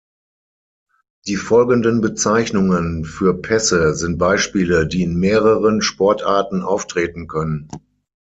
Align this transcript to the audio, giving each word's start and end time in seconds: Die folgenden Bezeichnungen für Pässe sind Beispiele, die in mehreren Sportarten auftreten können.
Die 1.27 1.35
folgenden 1.35 2.01
Bezeichnungen 2.01 3.05
für 3.05 3.39
Pässe 3.39 3.93
sind 3.93 4.17
Beispiele, 4.17 4.87
die 4.87 5.03
in 5.03 5.15
mehreren 5.19 5.83
Sportarten 5.83 6.63
auftreten 6.63 7.27
können. 7.27 7.67